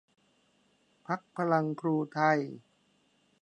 [1.05, 2.39] พรรคพลังครูไทย